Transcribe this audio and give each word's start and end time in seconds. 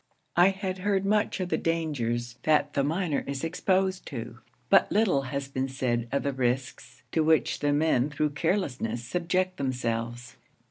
I 0.35 0.47
had 0.47 0.79
heard 0.79 1.05
much 1.05 1.39
of 1.41 1.49
the 1.49 1.59
dangers 1.59 2.39
that 2.41 2.73
the 2.73 2.83
miner 2.83 3.23
is 3.27 3.43
exposed 3.43 4.03
to, 4.07 4.39
but 4.67 4.91
little 4.91 5.21
has 5.29 5.47
been 5.47 5.67
said 5.69 6.07
of 6.11 6.23
the 6.23 6.33
risks 6.33 7.03
to 7.11 7.23
which 7.23 7.59
the 7.59 7.71
men 7.71 8.09
through 8.09 8.31
carelessness 8.31 9.03
subject 9.05 9.57
themselves. 9.57 10.37